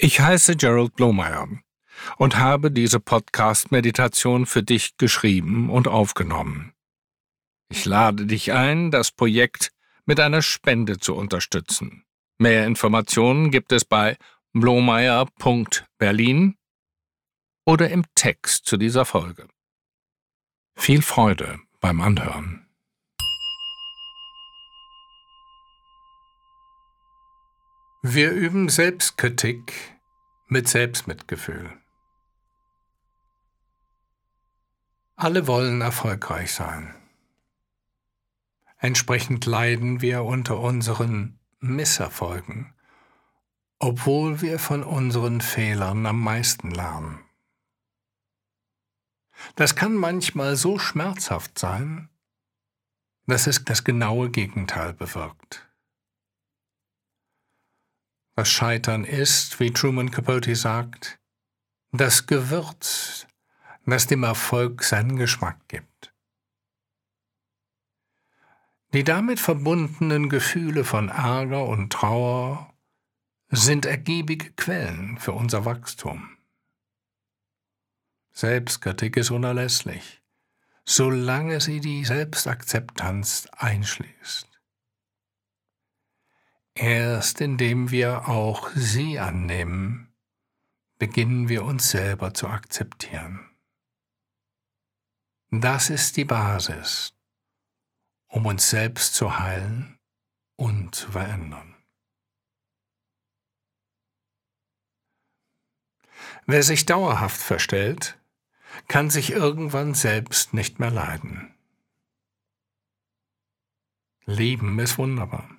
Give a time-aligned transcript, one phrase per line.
[0.00, 1.48] Ich heiße Gerald Blomeyer
[2.18, 6.72] und habe diese Podcast-Meditation für dich geschrieben und aufgenommen.
[7.68, 9.72] Ich lade dich ein, das Projekt
[10.06, 12.04] mit einer Spende zu unterstützen.
[12.38, 14.16] Mehr Informationen gibt es bei
[14.52, 16.56] blomeyer.berlin
[17.66, 19.48] oder im Text zu dieser Folge.
[20.76, 22.67] Viel Freude beim Anhören.
[28.02, 29.98] Wir üben Selbstkritik
[30.46, 31.76] mit Selbstmitgefühl.
[35.16, 36.94] Alle wollen erfolgreich sein.
[38.76, 42.72] Entsprechend leiden wir unter unseren Misserfolgen,
[43.80, 47.18] obwohl wir von unseren Fehlern am meisten lernen.
[49.56, 52.08] Das kann manchmal so schmerzhaft sein,
[53.26, 55.67] dass es das genaue Gegenteil bewirkt.
[58.38, 61.18] Das Scheitern ist, wie Truman Capote sagt,
[61.90, 63.26] das Gewürz,
[63.84, 66.14] das dem Erfolg seinen Geschmack gibt.
[68.92, 72.72] Die damit verbundenen Gefühle von Ärger und Trauer
[73.48, 76.36] sind ergiebige Quellen für unser Wachstum.
[78.30, 80.22] Selbstkritik ist unerlässlich,
[80.84, 84.47] solange sie die Selbstakzeptanz einschließt.
[86.80, 90.14] Erst indem wir auch sie annehmen,
[91.00, 93.50] beginnen wir uns selber zu akzeptieren.
[95.50, 97.14] Das ist die Basis,
[98.28, 99.98] um uns selbst zu heilen
[100.54, 101.74] und zu verändern.
[106.46, 108.20] Wer sich dauerhaft verstellt,
[108.86, 111.56] kann sich irgendwann selbst nicht mehr leiden.
[114.26, 115.57] Leben ist wunderbar.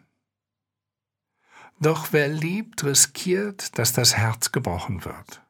[1.80, 5.42] Doch wer liebt, riskiert, dass das Herz gebrochen wird.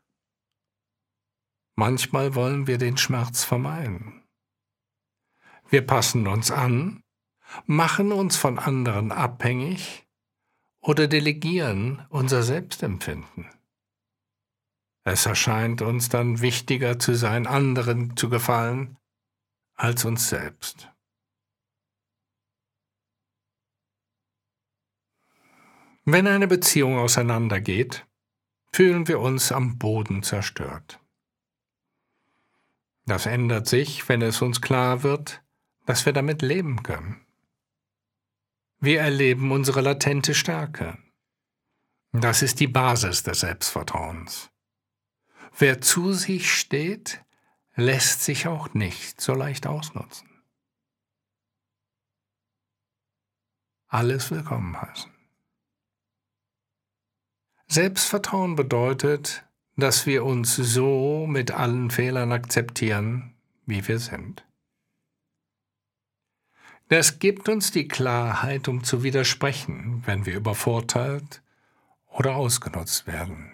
[1.75, 4.23] Manchmal wollen wir den Schmerz vermeiden.
[5.69, 7.03] Wir passen uns an,
[7.65, 10.07] machen uns von anderen abhängig
[10.81, 13.49] oder delegieren unser Selbstempfinden.
[15.03, 18.97] Es erscheint uns dann wichtiger zu sein, anderen zu gefallen,
[19.75, 20.88] als uns selbst.
[26.11, 28.07] Wenn eine Beziehung auseinandergeht,
[28.73, 30.99] fühlen wir uns am Boden zerstört.
[33.05, 35.43] Das ändert sich, wenn es uns klar wird,
[35.85, 37.23] dass wir damit leben können.
[38.79, 40.97] Wir erleben unsere latente Stärke.
[42.11, 44.49] Das ist die Basis des Selbstvertrauens.
[45.59, 47.23] Wer zu sich steht,
[47.75, 50.27] lässt sich auch nicht so leicht ausnutzen.
[53.89, 55.18] Alles willkommen heißen.
[57.71, 59.45] Selbstvertrauen bedeutet,
[59.77, 63.35] dass wir uns so mit allen Fehlern akzeptieren,
[63.67, 64.43] wie wir sind.
[66.87, 71.43] Das gibt uns die Klarheit, um zu widersprechen, wenn wir übervorteilt
[72.07, 73.51] oder ausgenutzt werden.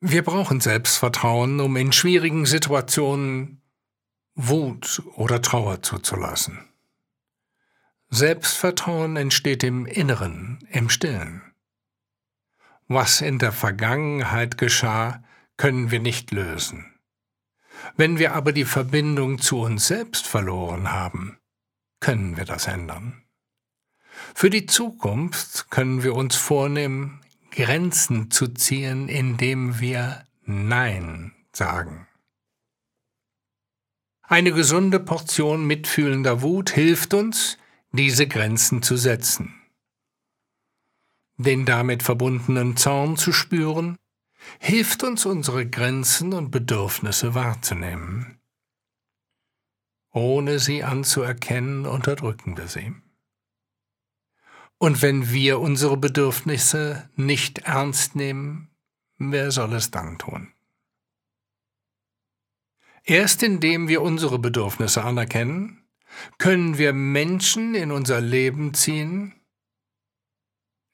[0.00, 3.62] Wir brauchen Selbstvertrauen, um in schwierigen Situationen
[4.34, 6.73] Wut oder Trauer zuzulassen.
[8.14, 11.42] Selbstvertrauen entsteht im Inneren, im Stillen.
[12.88, 15.22] Was in der Vergangenheit geschah,
[15.56, 16.94] können wir nicht lösen.
[17.96, 21.38] Wenn wir aber die Verbindung zu uns selbst verloren haben,
[22.00, 23.24] können wir das ändern.
[24.34, 27.20] Für die Zukunft können wir uns vornehmen,
[27.50, 32.06] Grenzen zu ziehen, indem wir Nein sagen.
[34.22, 37.58] Eine gesunde Portion mitfühlender Wut hilft uns,
[37.94, 39.54] diese Grenzen zu setzen.
[41.36, 43.96] Den damit verbundenen Zorn zu spüren,
[44.58, 48.40] hilft uns unsere Grenzen und Bedürfnisse wahrzunehmen.
[50.10, 52.94] Ohne sie anzuerkennen, unterdrücken wir sie.
[54.78, 58.70] Und wenn wir unsere Bedürfnisse nicht ernst nehmen,
[59.18, 60.52] wer soll es dann tun?
[63.04, 65.83] Erst indem wir unsere Bedürfnisse anerkennen,
[66.38, 69.40] können wir Menschen in unser Leben ziehen,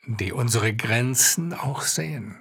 [0.06, 2.40] die unsere Grenzen auch sehen.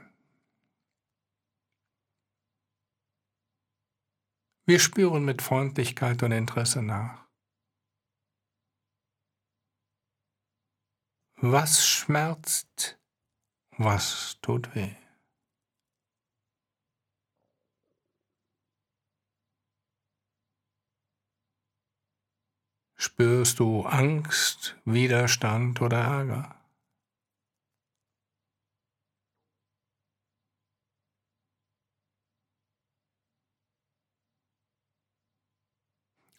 [4.66, 7.28] Wir spüren mit Freundlichkeit und Interesse nach.
[11.42, 13.00] Was schmerzt,
[13.78, 14.94] was tut weh?
[23.02, 26.56] Spürst du Angst, Widerstand oder Ärger?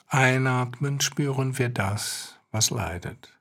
[0.07, 3.41] Einatmend spüren wir das, was leidet.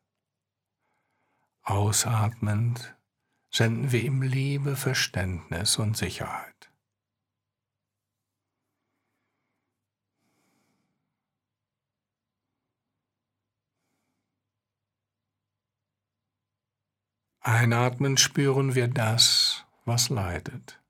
[1.63, 2.95] Ausatmend
[3.50, 6.58] senden wir ihm Liebe, Verständnis und Sicherheit.
[17.41, 20.81] Einatmend spüren wir das, was leidet.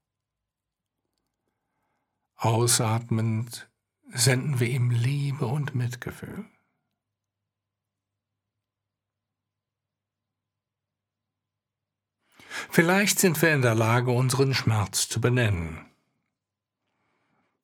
[2.36, 3.70] Ausatmend
[4.08, 6.46] senden wir ihm Liebe und Mitgefühl.
[12.72, 15.86] Vielleicht sind wir in der Lage, unseren Schmerz zu benennen.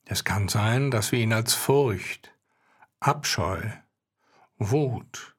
[0.05, 2.31] Es kann sein, dass wir ihn als Furcht,
[2.99, 3.61] Abscheu,
[4.57, 5.35] Wut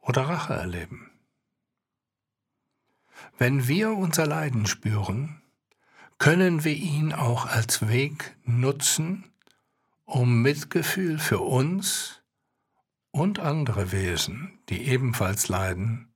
[0.00, 1.09] oder Rache erleben.
[3.40, 5.40] Wenn wir unser Leiden spüren,
[6.18, 9.32] können wir ihn auch als Weg nutzen,
[10.04, 12.22] um Mitgefühl für uns
[13.12, 16.12] und andere Wesen, die ebenfalls leiden,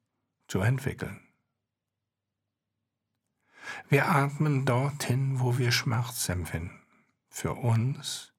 [0.48, 1.18] zu entwickeln.
[3.88, 6.78] Wir atmen dorthin, wo wir Schmerz empfinden,
[7.30, 8.34] für uns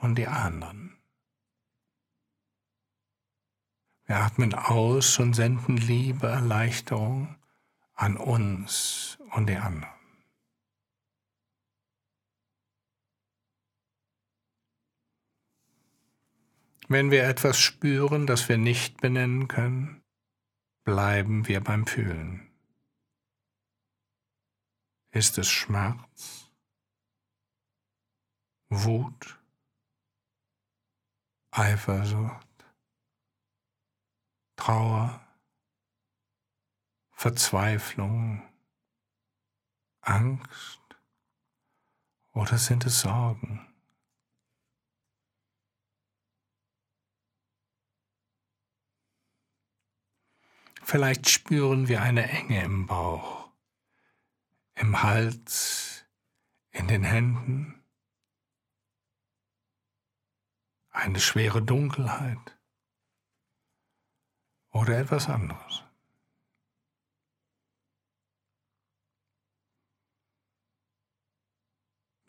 [0.00, 0.96] und die anderen.
[4.06, 7.36] Wir atmen aus und senden Liebe, Erleichterung
[7.94, 9.94] an uns und die anderen.
[16.88, 20.02] Wenn wir etwas spüren, das wir nicht benennen können,
[20.84, 22.50] bleiben wir beim Fühlen.
[25.10, 26.50] Ist es Schmerz,
[28.68, 29.40] Wut,
[31.52, 32.66] Eifersucht,
[34.56, 35.23] Trauer,
[37.24, 38.46] Verzweiflung,
[40.02, 40.82] Angst
[42.32, 43.66] oder sind es Sorgen?
[50.82, 53.50] Vielleicht spüren wir eine Enge im Bauch,
[54.74, 56.04] im Hals,
[56.72, 57.82] in den Händen,
[60.90, 62.58] eine schwere Dunkelheit
[64.72, 65.84] oder etwas anderes.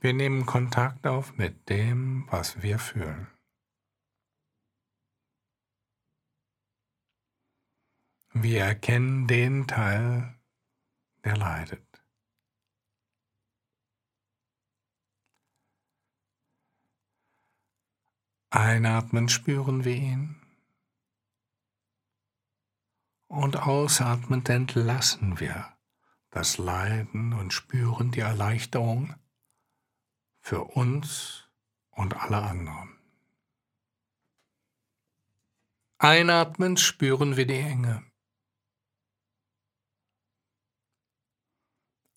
[0.05, 3.25] Wir nehmen Kontakt auf mit dem, was wir fühlen.
[8.31, 10.39] Wir erkennen den Teil,
[11.23, 12.05] der leidet.
[18.51, 20.39] Einatmen spüren wir ihn
[23.27, 25.75] und ausatmend entlassen wir
[26.29, 29.15] das Leiden und spüren die Erleichterung
[30.45, 31.49] für uns
[31.89, 32.99] und alle anderen.
[35.97, 38.05] Einatmend spüren wir die Enge.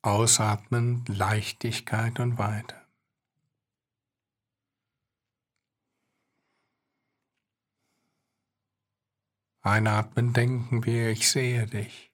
[0.03, 2.77] Ausatmen, Leichtigkeit und Weite.
[9.63, 12.13] Einatmen, denken wir, ich sehe dich.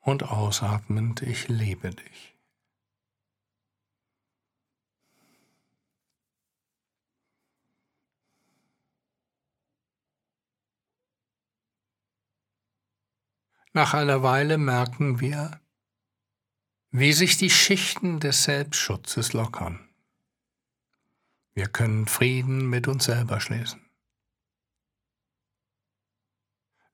[0.00, 2.35] Und ausatmend, ich liebe dich.
[13.76, 15.60] Nach einer Weile merken wir,
[16.92, 19.86] wie sich die Schichten des Selbstschutzes lockern.
[21.52, 23.84] Wir können Frieden mit uns selber schließen.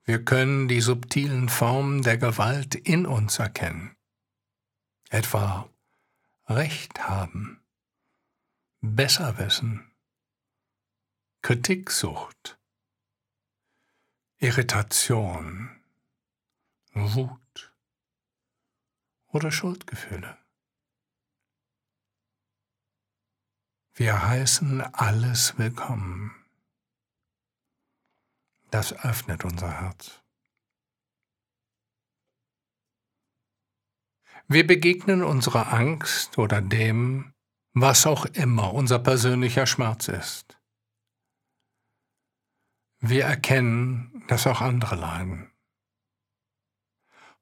[0.03, 3.95] Wir können die subtilen Formen der Gewalt in uns erkennen.
[5.09, 5.71] Etwa
[6.49, 7.63] Recht haben,
[8.81, 9.89] besser wissen,
[11.43, 12.59] Kritiksucht,
[14.39, 15.82] Irritation,
[16.95, 17.75] Wut
[19.29, 20.39] oder Schuldgefühle.
[23.95, 26.35] Wir heißen alles willkommen.
[28.71, 30.23] Das öffnet unser Herz.
[34.49, 37.33] Wir begegnen unserer Angst oder dem,
[37.75, 40.59] was auch immer unser persönlicher Schmerz ist.
[42.99, 45.52] Wir erkennen, dass auch andere leiden.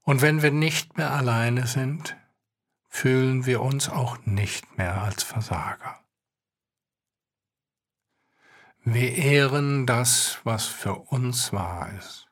[0.02, 2.16] Und wenn wir nicht mehr alleine sind,
[2.88, 6.00] fühlen wir uns auch nicht mehr als Versager.
[8.82, 12.28] Wir ehren das, was für uns wahr ist.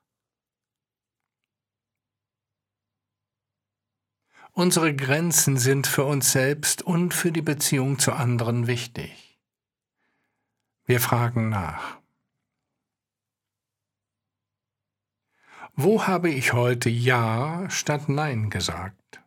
[4.52, 9.38] Unsere Grenzen sind für uns selbst und für die Beziehung zu anderen wichtig.
[10.84, 11.97] Wir fragen nach.
[15.80, 19.22] Wo habe ich heute Ja statt Nein gesagt?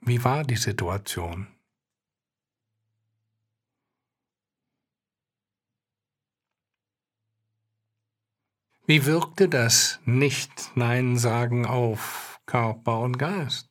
[0.00, 1.48] Wie war die Situation?
[8.86, 13.68] Wie wirkte das Nicht-Nein-Sagen auf Körper und Geist?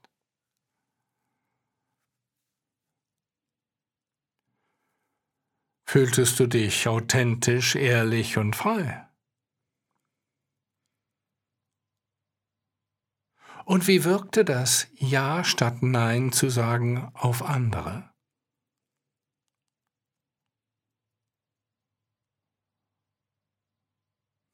[5.87, 9.06] Fühltest du dich authentisch, ehrlich und frei?
[13.67, 18.09] Und wie wirkte das Ja statt Nein zu sagen auf andere?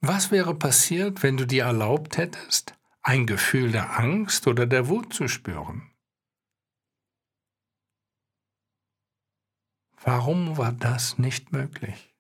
[0.02, 5.14] Was wäre passiert, wenn du dir erlaubt hättest, ein Gefühl der Angst oder der Wut
[5.14, 5.94] zu spüren?
[10.04, 12.13] Warum war das nicht möglich?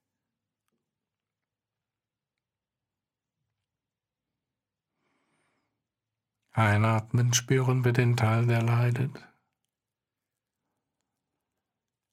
[6.53, 9.27] Einatmen spüren wir den Teil, der leidet.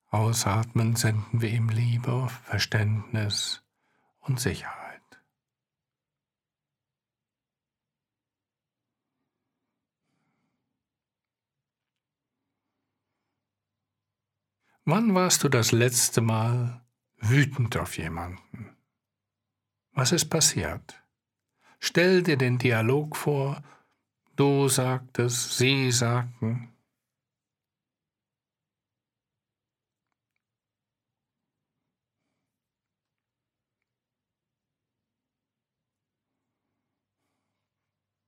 [0.06, 3.62] Ausatmen senden wir ihm Liebe, Verständnis
[4.20, 4.80] und Sicherheit.
[14.86, 16.82] Wann warst du das letzte Mal
[17.18, 18.74] wütend auf jemanden?
[19.92, 21.04] Was ist passiert?
[21.78, 23.62] Stell dir den Dialog vor,
[24.40, 26.72] du sagtest, sie sagten.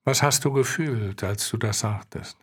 [0.04, 2.36] Was hast du gefühlt, als du das sagtest?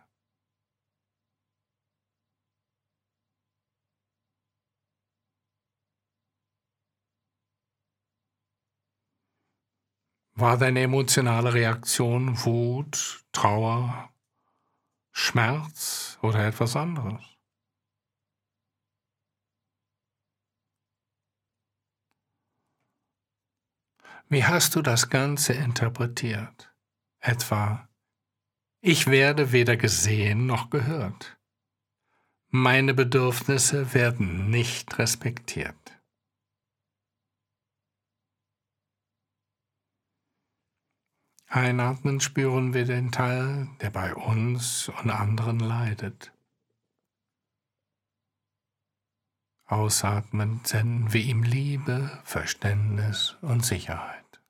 [10.39, 14.09] War deine emotionale Reaktion Wut, Trauer,
[15.11, 17.21] Schmerz oder etwas anderes?
[24.29, 26.73] Wie hast du das Ganze interpretiert?
[27.19, 27.89] Etwa,
[28.79, 31.37] ich werde weder gesehen noch gehört.
[32.47, 35.78] Meine Bedürfnisse werden nicht respektiert.
[41.51, 46.31] Einatmen spüren wir den Teil, der bei uns und anderen leidet.
[49.65, 54.41] Ausatmen senden wir ihm Liebe, Verständnis und Sicherheit.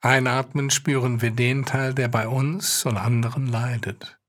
[0.00, 4.20] Einatmen spüren wir den Teil, der bei uns und anderen leidet.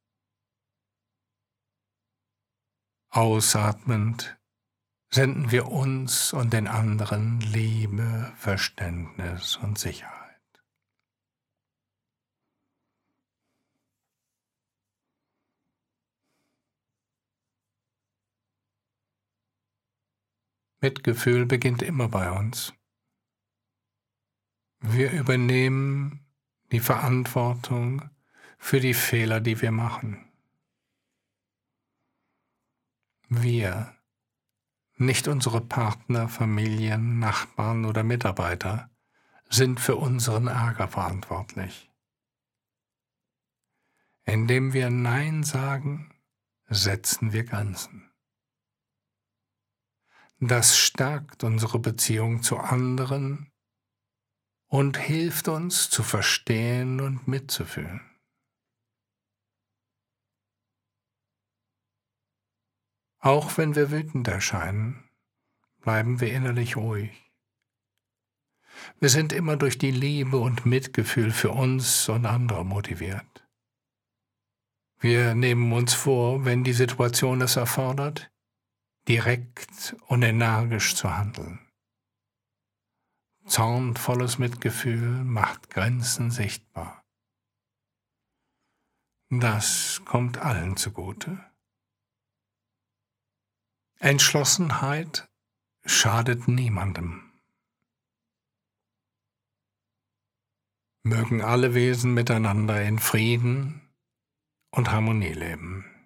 [3.10, 4.39] Ausatmend
[5.12, 10.20] senden wir uns und den anderen Liebe, Verständnis und Sicherheit.
[20.82, 22.74] Mitgefühl beginnt immer bei uns.
[24.80, 26.26] Wir übernehmen
[26.72, 28.10] die Verantwortung
[28.58, 30.32] für die Fehler, die wir machen.
[33.28, 33.99] Wir
[35.00, 38.90] nicht unsere Partner, Familien, Nachbarn oder Mitarbeiter
[39.50, 41.90] sind für unseren Ärger verantwortlich.
[44.26, 46.14] Indem wir Nein sagen,
[46.68, 48.12] setzen wir Grenzen.
[50.40, 53.52] Das stärkt unsere Beziehung zu anderen
[54.68, 58.09] und hilft uns zu verstehen und mitzufühlen.
[63.20, 65.10] Auch wenn wir wütend erscheinen,
[65.82, 67.12] bleiben wir innerlich ruhig.
[69.00, 73.46] Wir sind immer durch die Liebe und Mitgefühl für uns und andere motiviert.
[75.00, 78.32] Wir nehmen uns vor, wenn die Situation es erfordert,
[79.08, 81.60] direkt und energisch zu handeln.
[83.46, 87.04] Zornvolles Mitgefühl macht Grenzen sichtbar.
[89.30, 91.49] Das kommt allen zugute.
[94.02, 95.28] Entschlossenheit
[95.86, 97.34] schadet niemandem.
[101.04, 103.94] Mögen alle Wesen miteinander in Frieden
[104.72, 105.99] und Harmonie leben.